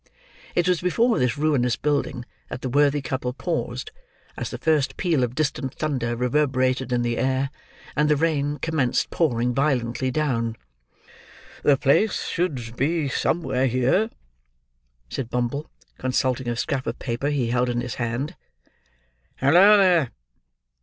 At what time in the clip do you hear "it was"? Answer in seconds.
0.55-0.81